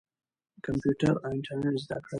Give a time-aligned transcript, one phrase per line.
[0.65, 2.09] کمپیوټر او انټرنیټ زده کړئ.